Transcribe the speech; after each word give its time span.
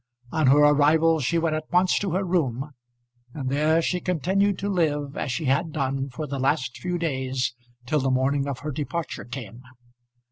On 0.31 0.47
her 0.47 0.57
arrival 0.61 1.19
she 1.19 1.37
went 1.37 1.55
at 1.55 1.71
once 1.71 1.99
to 1.99 2.09
her 2.13 2.23
room, 2.23 2.71
and 3.35 3.51
there 3.51 3.83
she 3.83 4.01
continued 4.01 4.57
to 4.57 4.67
live 4.67 5.15
as 5.15 5.31
she 5.31 5.45
had 5.45 5.71
done 5.71 6.09
for 6.09 6.25
the 6.25 6.39
last 6.39 6.75
few 6.77 6.97
days 6.97 7.53
till 7.85 7.99
the 7.99 8.09
morning 8.09 8.47
of 8.47 8.61
her 8.61 8.71
departure 8.71 9.25
came. 9.25 9.61